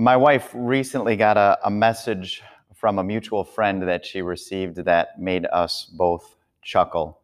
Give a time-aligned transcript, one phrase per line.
[0.00, 2.42] My wife recently got a, a message
[2.74, 7.20] from a mutual friend that she received that made us both chuckle.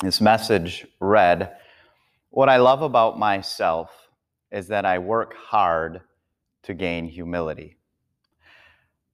[0.00, 1.56] This message read
[2.28, 3.90] What I love about myself
[4.52, 6.02] is that I work hard
[6.62, 7.76] to gain humility.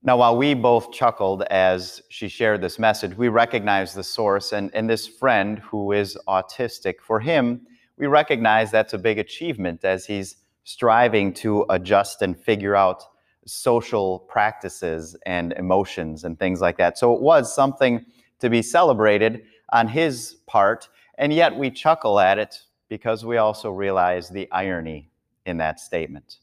[0.02, 4.52] Now, while we both chuckled as she shared this message, we recognize the source.
[4.52, 7.62] And, and this friend who is autistic, for him,
[7.96, 13.04] we recognize that's a big achievement as he's striving to adjust and figure out
[13.46, 16.98] social practices and emotions and things like that.
[16.98, 18.04] So it was something
[18.40, 20.88] to be celebrated on his part.
[21.18, 25.08] And yet we chuckle at it because we also realize the irony
[25.46, 26.38] in that statement.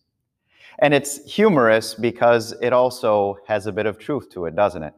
[0.79, 4.93] And it's humorous because it also has a bit of truth to it, doesn't it?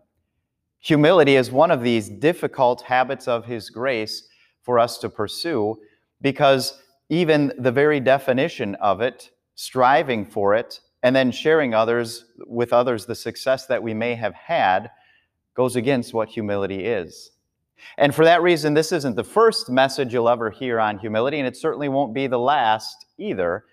[0.81, 4.27] Humility is one of these difficult habits of His grace
[4.61, 5.79] for us to pursue
[6.21, 12.73] because even the very definition of it, striving for it, and then sharing others with
[12.73, 14.89] others the success that we may have had,
[15.53, 17.31] goes against what humility is.
[17.97, 21.47] And for that reason, this isn't the first message you'll ever hear on humility, and
[21.47, 23.65] it certainly won't be the last either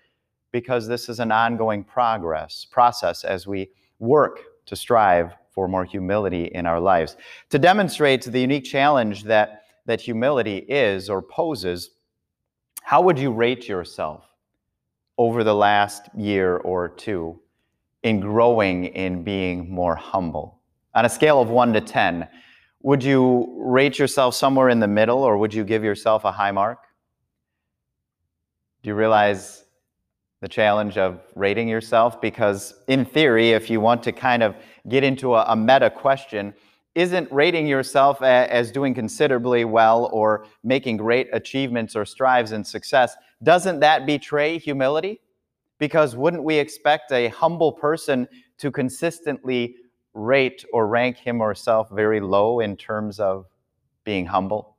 [0.51, 6.45] because this is an ongoing progress process as we work to strive for more humility
[6.45, 7.17] in our lives.
[7.49, 11.91] To demonstrate the unique challenge that, that humility is or poses,
[12.83, 14.25] how would you rate yourself
[15.17, 17.39] over the last year or two
[18.03, 20.59] in growing in being more humble?
[20.93, 22.27] On a scale of 1 to 10,
[22.81, 26.51] would you rate yourself somewhere in the middle or would you give yourself a high
[26.51, 26.79] mark?
[28.83, 29.63] Do you realize
[30.41, 34.57] the challenge of rating yourself because, in theory, if you want to kind of
[34.89, 36.53] get into a, a meta question,
[36.95, 43.15] isn't rating yourself as doing considerably well or making great achievements or strives in success,
[43.41, 45.19] doesn't that betray humility?
[45.79, 48.27] Because wouldn't we expect a humble person
[48.59, 49.75] to consistently
[50.13, 53.47] rate or rank him or herself very low in terms of
[54.03, 54.77] being humble?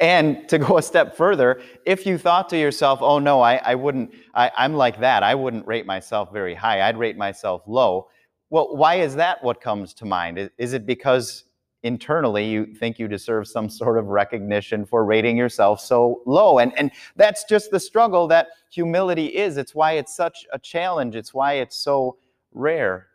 [0.00, 3.74] And to go a step further, if you thought to yourself, oh no, I, I
[3.74, 8.08] wouldn't, I, I'm like that, I wouldn't rate myself very high, I'd rate myself low.
[8.50, 10.50] Well, why is that what comes to mind?
[10.58, 11.44] Is, it because
[11.82, 16.58] internally you think you deserve some sort of recognition for rating yourself so low?
[16.58, 19.56] And, and that's just the struggle that humility is.
[19.56, 22.18] It's why it's such a challenge, it's why it's so
[22.52, 23.06] rare.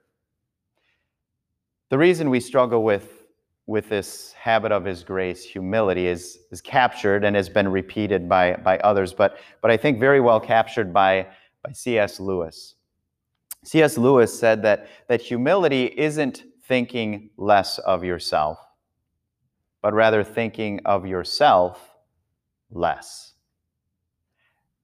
[1.90, 3.16] The reason we struggle with
[3.68, 8.54] with this habit of his grace, humility, is, is captured and has been repeated by,
[8.58, 11.28] by others, but, but I think very well captured by,
[11.64, 12.20] by C.S.
[12.20, 12.75] Lewis.
[13.66, 13.98] C.S.
[13.98, 18.60] Lewis said that, that humility isn't thinking less of yourself,
[19.82, 21.96] but rather thinking of yourself
[22.72, 23.34] less.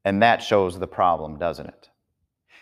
[0.03, 1.91] And that shows the problem, doesn't it?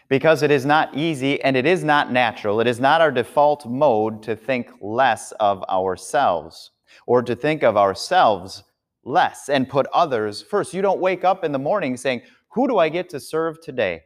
[0.09, 2.59] because it is not easy and it is not natural.
[2.59, 6.71] It is not our default mode to think less of ourselves
[7.05, 8.63] or to think of ourselves
[9.03, 10.73] less and put others first.
[10.73, 14.01] You don't wake up in the morning saying, Who do I get to serve today?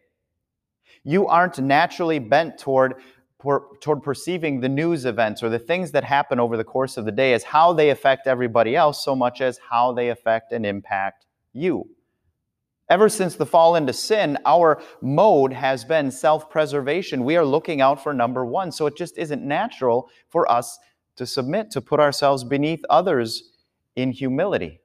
[1.03, 2.95] You aren't naturally bent toward,
[3.39, 7.11] toward perceiving the news events or the things that happen over the course of the
[7.11, 11.25] day as how they affect everybody else so much as how they affect and impact
[11.51, 11.87] you.
[12.89, 17.23] Ever since the fall into sin, our mode has been self preservation.
[17.23, 18.71] We are looking out for number one.
[18.71, 20.77] So it just isn't natural for us
[21.15, 23.51] to submit, to put ourselves beneath others
[23.95, 24.79] in humility.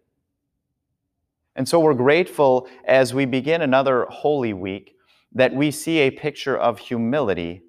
[1.57, 4.95] And so we're grateful as we begin another Holy Week
[5.33, 7.62] that we see a picture of humility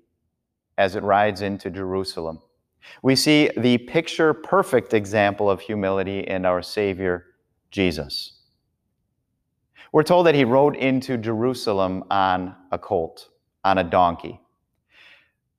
[0.77, 2.39] as it rides into Jerusalem.
[3.03, 7.25] We see the picture perfect example of humility in our Savior,
[7.71, 8.39] Jesus.
[9.91, 13.29] We're told that he rode into Jerusalem on a colt,
[13.63, 14.39] on a donkey.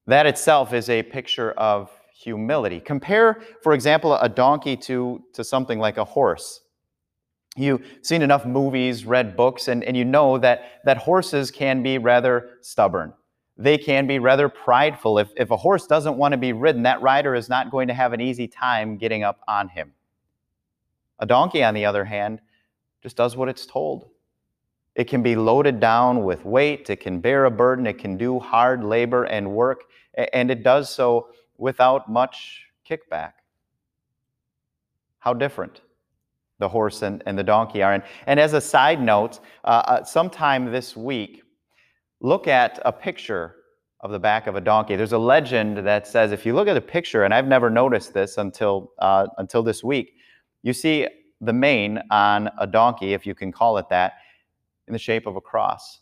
[0.07, 2.81] That itself is a picture of humility.
[2.81, 6.63] Compare, for example, a donkey to, to something like a horse.
[7.57, 11.99] You've seen enough movies, read books, and, and you know that, that horses can be
[11.99, 13.13] rather stubborn.
[13.57, 15.19] They can be rather prideful.
[15.19, 17.95] If, if a horse doesn't want to be ridden, that rider is not going to
[17.95, 19.93] have an easy time getting up on him.
[21.19, 22.41] A donkey, on the other hand,
[23.03, 24.09] just does what it's told.
[24.95, 28.39] It can be loaded down with weight, it can bear a burden, it can do
[28.39, 29.85] hard labor and work,
[30.33, 33.33] and it does so without much kickback.
[35.19, 35.81] How different
[36.61, 37.95] the horse and, and the donkey are.
[37.95, 41.43] And, and as a side note, uh, uh, sometime this week,
[42.21, 43.57] look at a picture
[44.01, 44.95] of the back of a donkey.
[44.95, 48.15] There's a legend that says if you look at a picture, and I've never noticed
[48.15, 50.15] this until, uh, until this week,
[50.63, 51.07] you see
[51.41, 54.15] the mane on a donkey, if you can call it that,
[54.87, 56.01] in the shape of a cross.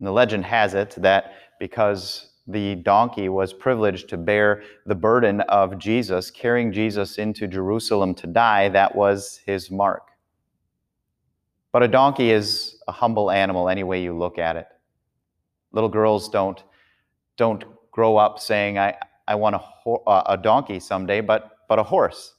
[0.00, 5.42] And the legend has it that because the donkey was privileged to bear the burden
[5.42, 10.08] of Jesus, carrying Jesus into Jerusalem to die, that was his mark.
[11.72, 14.66] But a donkey is a humble animal any way you look at it.
[15.72, 16.62] Little girls don't,
[17.36, 18.94] don't grow up saying, I,
[19.26, 22.34] I want a, ho- uh, a donkey someday, but, but a horse.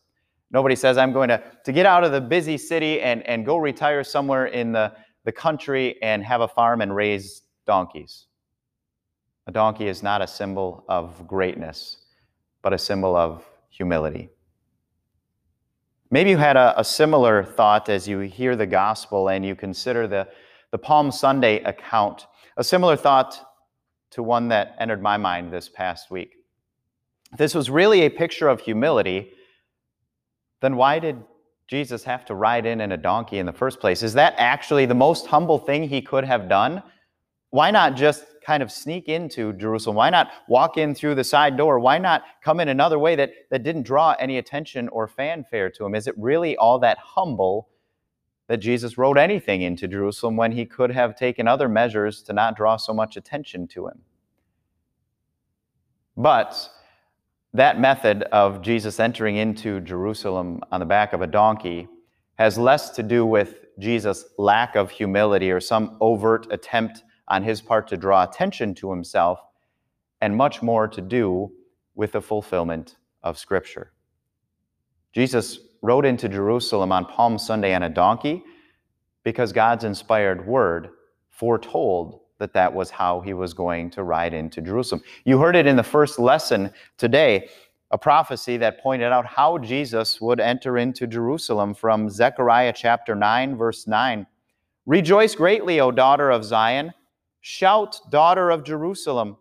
[0.50, 3.58] Nobody says, I'm going to, to get out of the busy city and, and go
[3.58, 4.92] retire somewhere in the,
[5.26, 8.26] the country and have a farm and raise donkeys.
[9.50, 11.98] A donkey is not a symbol of greatness,
[12.62, 14.30] but a symbol of humility.
[16.12, 20.08] Maybe you had a, a, similar thought as you hear the gospel and you consider
[20.08, 20.28] the,
[20.70, 23.44] the Palm Sunday account, a similar thought
[24.12, 26.36] to one that entered my mind this past week.
[27.36, 29.32] This was really a picture of humility.
[30.62, 31.24] Then why did
[31.68, 34.04] Jesus have to ride in in a donkey in the first place?
[34.04, 36.84] Is that actually the most humble thing he could have done?
[37.50, 39.96] Why not just kind of sneak into Jerusalem?
[39.96, 41.80] Why not walk in through the side door?
[41.80, 45.86] Why not come in another way that, that didn't draw any attention or fanfare to
[45.86, 45.94] him?
[45.94, 47.70] Is it really all that humble
[48.48, 52.58] that Jesus rode anything into Jerusalem when he could have taken other measures to not
[52.58, 54.00] draw so much attention to him?
[56.18, 56.72] But
[57.54, 61.88] that method of Jesus entering into Jerusalem on the back of a donkey
[62.40, 67.62] has less to do with Jesus' lack of humility or some overt attempt on his
[67.62, 69.40] part to draw attention to himself,
[70.22, 71.52] and much more to do
[71.96, 73.92] with the fulfillment of Scripture.
[75.14, 78.44] Jesus rode into Jerusalem on Palm Sunday on a donkey
[79.24, 80.90] because God's inspired word
[81.30, 85.02] foretold that that was how he was going to ride into Jerusalem.
[85.26, 87.50] You heard it in the first lesson today,
[87.92, 93.58] a prophecy that pointed out how Jesus would enter into Jerusalem from Zechariah chapter 9,
[93.58, 94.26] verse 9.
[94.86, 96.94] Rejoice greatly, O daughter of Zion.
[97.42, 99.38] Shout, daughter of Jerusalem.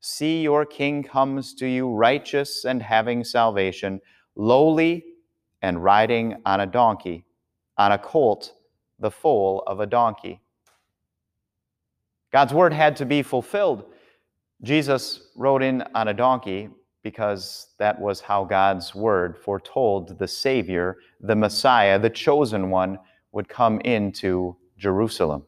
[0.00, 4.00] See, your king comes to you, righteous and having salvation,
[4.36, 5.04] lowly
[5.60, 7.24] and riding on a donkey,
[7.76, 8.52] on a colt,
[8.98, 10.40] the foal of a donkey.
[12.32, 13.84] God's word had to be fulfilled.
[14.62, 16.68] Jesus rode in on a donkey
[17.02, 22.98] because that was how God's word foretold the Savior, the Messiah, the chosen one,
[23.32, 25.44] would come into Jerusalem.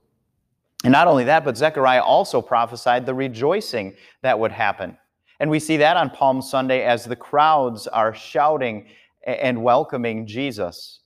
[0.84, 4.96] And not only that, but Zechariah also prophesied the rejoicing that would happen.
[5.38, 8.86] And we see that on Palm Sunday as the crowds are shouting
[9.26, 11.00] and welcoming Jesus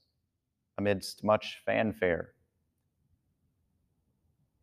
[0.77, 2.31] amidst much fanfare.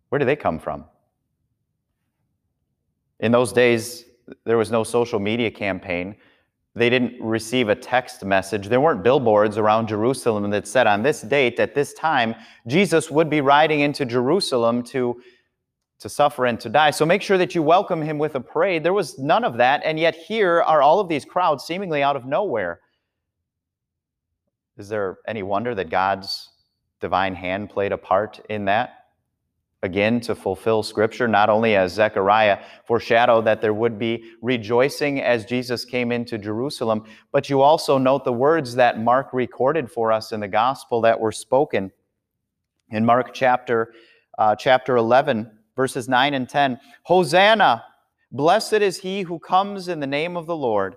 [0.09, 0.85] Where do they come from?
[3.21, 4.05] In those days,
[4.45, 6.17] there was no social media campaign.
[6.75, 8.69] They didn't receive a text message.
[8.69, 12.35] There weren't billboards around Jerusalem that said on this date, at this time,
[12.67, 15.21] Jesus would be riding into Jerusalem to,
[16.01, 16.91] to suffer and to die.
[16.91, 18.85] So make sure that you welcome him with a parade.
[18.85, 19.83] There was none of that.
[19.85, 22.81] And yet here are all of these crowds seemingly out of nowhere.
[24.79, 26.49] Is there any wonder that God's
[27.01, 29.02] divine hand played a part in that?
[29.83, 35.45] Again to fulfill scripture, not only as Zechariah foreshadowed that there would be rejoicing as
[35.45, 40.33] Jesus came into Jerusalem, but you also note the words that Mark recorded for us
[40.33, 41.91] in the gospel that were spoken
[42.91, 43.93] in Mark chapter,
[44.39, 46.79] uh, chapter 11, verses 9 and 10.
[47.03, 47.85] Hosanna!
[48.31, 50.95] Blessed is he who comes in the name of the Lord.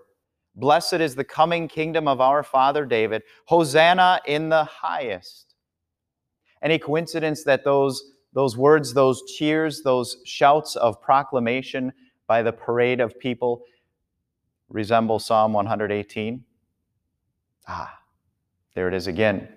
[0.56, 3.24] Blessed is the coming kingdom of our father David.
[3.46, 5.56] Hosanna in the highest.
[6.62, 8.02] Any coincidence that those
[8.36, 11.92] those words, those cheers, those shouts of proclamation
[12.28, 13.64] by the parade of people
[14.70, 16.44] resemble Psalm 118?
[17.68, 17.98] Ah,
[18.76, 19.48] there it is again.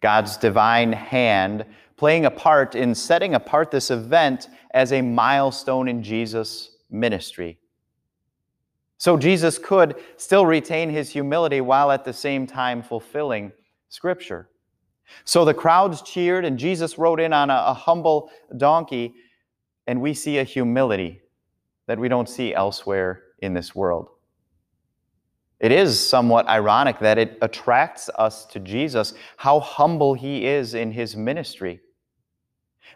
[0.00, 6.02] God's divine hand playing a part in setting apart this event as a milestone in
[6.02, 7.58] Jesus' ministry.
[8.96, 13.52] So Jesus could still retain his humility while at the same time fulfilling
[13.90, 14.48] Scripture.
[15.24, 19.14] So the crowds cheered, and Jesus rode in on a, a humble donkey,
[19.86, 21.20] and we see a humility
[21.86, 24.08] that we don't see elsewhere in this world.
[25.60, 30.92] It is somewhat ironic that it attracts us to Jesus, how humble he is in
[30.92, 31.80] his ministry.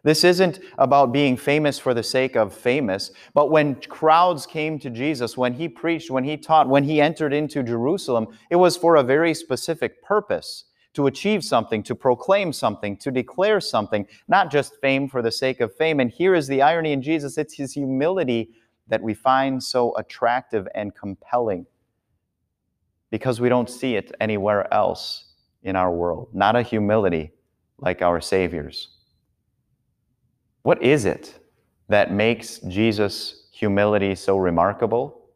[0.04, 4.90] This isn't about being famous for the sake of famous, but when crowds came to
[4.90, 8.96] Jesus, when he preached, when he taught, when he entered into Jerusalem, it was for
[8.96, 14.80] a very specific purpose to achieve something, to proclaim something, to declare something, not just
[14.80, 16.00] fame for the sake of fame.
[16.00, 18.50] And here is the irony in Jesus it's his humility
[18.88, 21.66] that we find so attractive and compelling
[23.10, 25.26] because we don't see it anywhere else
[25.62, 26.28] in our world.
[26.32, 27.32] Not a humility
[27.78, 28.88] like our Savior's.
[30.62, 31.38] What is it
[31.88, 35.28] that makes Jesus' humility so remarkable?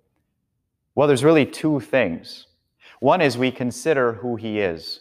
[0.94, 2.46] Well, there's really two things.
[3.00, 5.00] One is we consider who he is.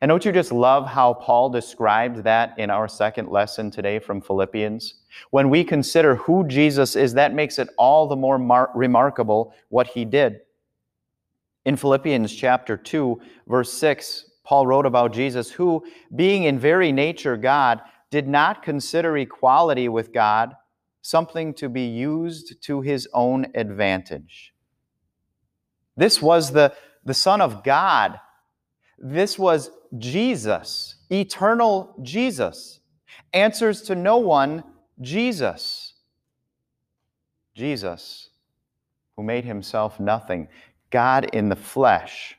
[0.00, 4.20] And don't you just love how Paul described that in our second lesson today from
[4.20, 4.94] Philippians?
[5.30, 9.88] When we consider who Jesus is, that makes it all the more mar- remarkable what
[9.88, 10.40] he did.
[11.64, 17.36] In Philippians chapter 2, verse 6, Paul wrote about Jesus, who, being in very nature
[17.36, 20.54] God, did not consider equality with God
[21.02, 24.54] something to be used to his own advantage.
[25.96, 26.72] This was the,
[27.04, 28.18] the Son of God.
[28.98, 32.80] This was Jesus, eternal Jesus.
[33.32, 34.64] Answers to no one,
[35.00, 35.94] Jesus.
[37.54, 38.30] Jesus,
[39.16, 40.48] who made himself nothing.
[40.90, 42.36] God in the flesh,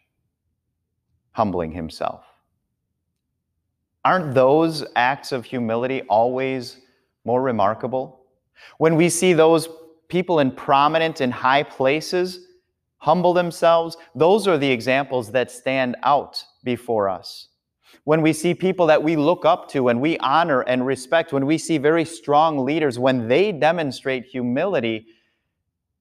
[1.31, 2.23] humbling himself.
[4.03, 6.79] Aren't those acts of humility always
[7.25, 8.21] more remarkable?
[8.77, 9.69] When we see those
[10.07, 12.47] people in prominent and high places
[12.97, 17.47] humble themselves, those are the examples that stand out before us.
[18.03, 21.45] When we see people that we look up to and we honor and respect, when
[21.45, 25.07] we see very strong leaders, when they demonstrate humility,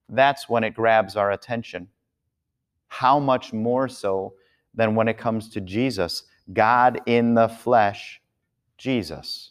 [0.09, 1.89] that's when it grabs our attention.
[2.89, 4.35] How much more so
[4.75, 8.21] than when it comes to Jesus, God in the flesh,
[8.79, 9.51] Jesus.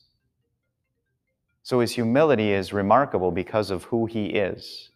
[1.63, 4.89] So his humility is remarkable because of who he is.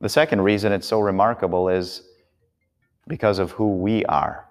[0.00, 2.02] The second reason it's so remarkable is
[3.06, 4.49] because of who we are.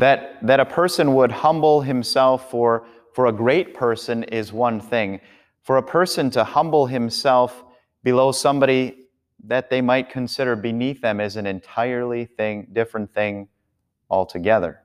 [0.00, 5.20] That, that a person would humble himself for, for a great person is one thing.
[5.62, 7.62] For a person to humble himself
[8.02, 9.08] below somebody
[9.44, 13.48] that they might consider beneath them is an entirely thing, different thing
[14.08, 14.80] altogether.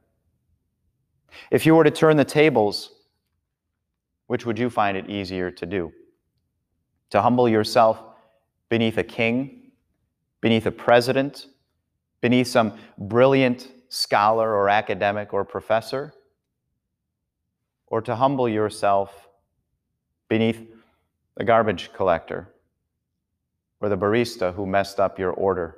[1.50, 2.92] If you were to turn the tables,
[4.28, 5.94] which would you find it easier to do?
[7.12, 8.04] To humble yourself
[8.68, 9.72] beneath a king,
[10.42, 11.48] beneath a president,
[12.20, 16.14] beneath some brilliant scholar or academic or professor,
[17.88, 19.30] or to humble yourself
[20.28, 20.68] beneath
[21.38, 22.50] the garbage collector,
[23.80, 25.78] or the barista who messed up your order,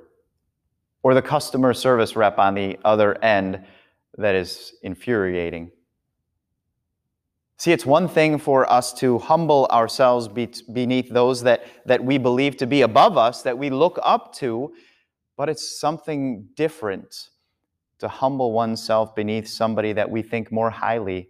[1.04, 3.64] or the customer service rep on the other end
[4.16, 5.70] that is infuriating.
[7.56, 12.56] See, it's one thing for us to humble ourselves beneath those that, that we believe
[12.56, 14.72] to be above us, that we look up to,
[15.36, 17.30] but it's something different
[17.98, 21.28] to humble oneself beneath somebody that we think more highly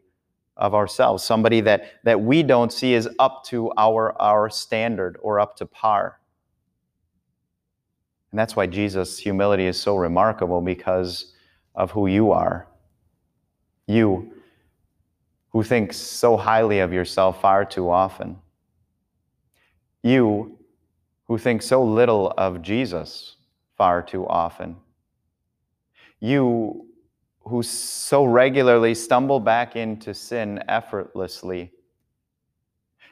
[0.57, 5.41] of ourselves, somebody that, that we don't see as up to our, our standard or
[5.41, 6.21] up to par.
[8.31, 11.33] And that's why Jesus' humility is so remarkable because
[11.75, 12.69] of who you are.
[13.87, 14.33] You
[15.51, 18.37] who think so highly of yourself far too often.
[20.03, 20.59] You
[21.25, 23.37] who think so little of Jesus
[23.77, 24.77] far too often.
[26.21, 26.87] You
[27.41, 31.73] who so regularly stumble back into sin effortlessly.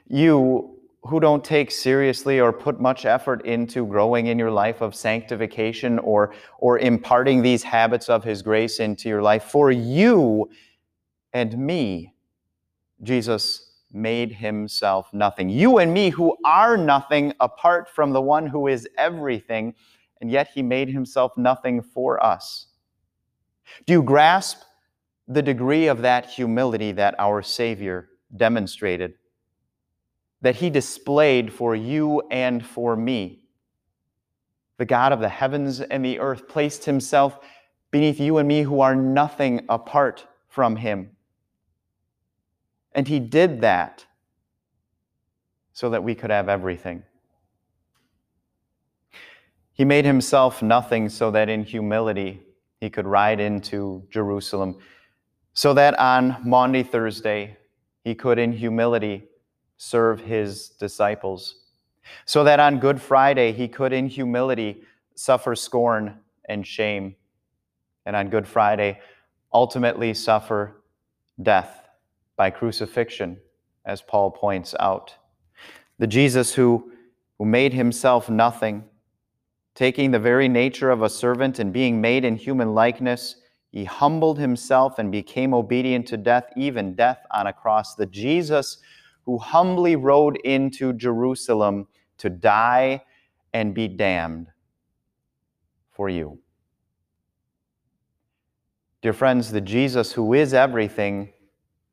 [0.08, 4.94] You who don't take seriously or put much effort into growing in your life of
[4.94, 9.44] sanctification or, or imparting these habits of His grace into your life.
[9.44, 10.50] For you
[11.32, 12.14] and me,
[13.02, 15.48] Jesus made himself nothing.
[15.48, 19.74] You and me, who are nothing apart from the one who is everything,
[20.20, 22.66] and yet he made himself nothing for us.
[23.86, 24.62] Do you grasp
[25.28, 29.14] the degree of that humility that our Savior demonstrated?
[30.42, 33.40] That he displayed for you and for me.
[34.78, 37.38] The God of the heavens and the earth placed himself
[37.90, 41.10] beneath you and me who are nothing apart from him.
[42.92, 44.04] And he did that
[45.72, 47.02] so that we could have everything.
[49.72, 52.45] He made himself nothing so that in humility
[52.80, 54.78] he could ride into Jerusalem,
[55.54, 57.56] so that on Maundy Thursday
[58.04, 59.24] he could in humility
[59.78, 61.64] serve his disciples,
[62.24, 64.82] so that on Good Friday he could in humility
[65.14, 66.18] suffer scorn
[66.48, 67.16] and shame,
[68.04, 69.00] and on Good Friday
[69.52, 70.82] ultimately suffer
[71.42, 71.88] death
[72.36, 73.38] by crucifixion,
[73.84, 75.14] as Paul points out.
[75.98, 76.92] The Jesus who,
[77.38, 78.84] who made himself nothing,
[79.76, 83.36] taking the very nature of a servant and being made in human likeness,
[83.70, 87.94] he humbled himself and became obedient to death, even death on a cross.
[87.94, 88.78] The Jesus
[89.26, 93.04] who humbly rode into Jerusalem to die
[93.52, 94.46] and be damned
[95.92, 96.38] for you.
[99.02, 101.34] Dear friends, the Jesus who is everything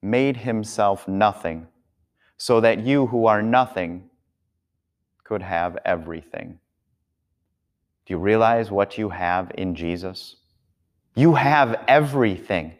[0.01, 1.67] made himself nothing
[2.37, 4.09] so that you who are nothing
[5.25, 6.59] could have everything.
[8.05, 10.36] Do you realize what you have in Jesus?
[11.15, 12.74] You have everything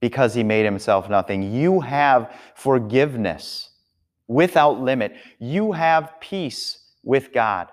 [0.00, 1.52] because he made himself nothing.
[1.52, 3.70] You have forgiveness
[4.28, 5.14] without limit.
[5.38, 7.68] You have peace with God.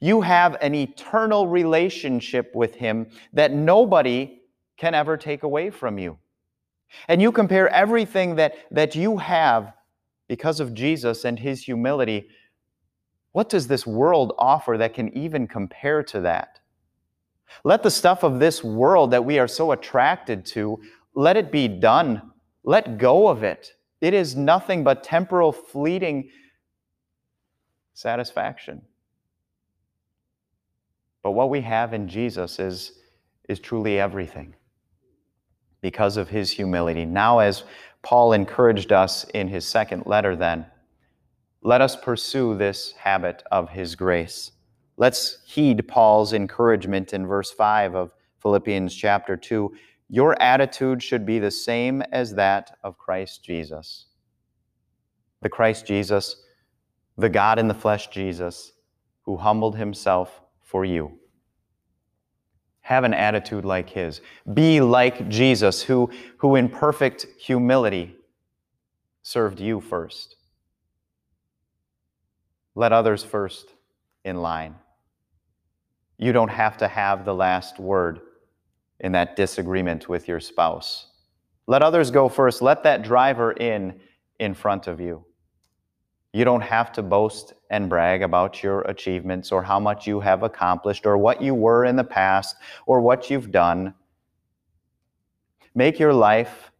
[0.00, 4.40] You have an eternal relationship with him that nobody
[4.76, 6.18] can ever take away from you.
[7.08, 9.72] And you compare everything that, that you have
[10.28, 12.28] because of Jesus and his humility.
[13.32, 16.60] What does this world offer that can even compare to that?
[17.64, 20.80] Let the stuff of this world that we are so attracted to,
[21.14, 22.22] let it be done.
[22.64, 23.72] Let go of it.
[24.00, 26.30] It is nothing but temporal, fleeting
[27.94, 28.82] satisfaction.
[31.22, 32.92] But what we have in Jesus is,
[33.48, 34.54] is truly everything
[35.82, 37.04] because of his humility.
[37.04, 37.64] Now, as
[38.02, 40.66] Paul encouraged us in his second letter, then,
[41.62, 44.52] let us pursue this habit of his grace.
[44.96, 49.72] Let's heed Paul's encouragement in verse 5 of Philippians chapter 2.
[50.08, 54.06] Your attitude should be the same as that of Christ Jesus.
[55.42, 56.42] The Christ Jesus,
[57.16, 58.72] the God in the flesh Jesus,
[59.22, 61.18] who humbled himself for you.
[62.80, 64.22] Have an attitude like his.
[64.52, 68.16] Be like Jesus, who, who in perfect humility
[69.22, 70.36] served you first.
[72.80, 73.74] Let others first
[74.24, 74.74] in line.
[76.16, 78.20] You don't have to have the last word
[79.00, 81.08] in that disagreement with your spouse.
[81.66, 82.62] Let others go first.
[82.62, 84.00] Let that driver in
[84.38, 85.26] in front of you.
[86.32, 90.42] You don't have to boast and brag about your achievements or how much you have
[90.42, 93.92] accomplished or what you were in the past or what you've done.
[95.74, 96.72] Make your life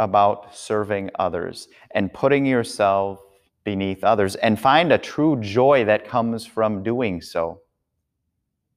[0.00, 3.20] about serving others and putting yourself
[3.64, 7.60] beneath others and find a true joy that comes from doing so.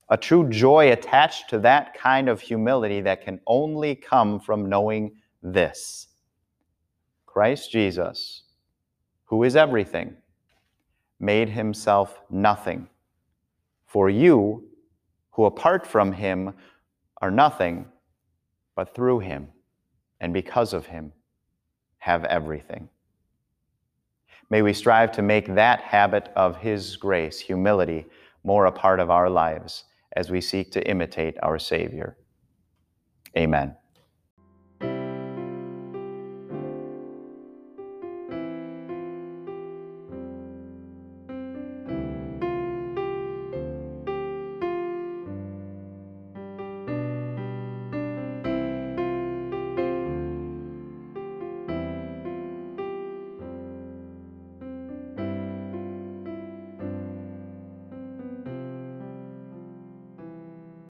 [0.09, 5.15] A true joy attached to that kind of humility that can only come from knowing
[5.41, 6.07] this
[7.25, 8.43] Christ Jesus
[9.25, 10.15] who is everything,
[11.19, 12.87] made himself nothing.
[13.85, 14.63] For you,
[15.31, 16.53] who apart from him
[17.21, 17.85] are nothing,
[18.75, 19.47] but through him
[20.19, 21.11] and because of him
[21.97, 22.87] have everything.
[24.49, 28.05] May we strive to make that habit of his grace, humility,
[28.43, 32.17] more a part of our lives as we seek to imitate our Savior.
[33.37, 33.75] Amen.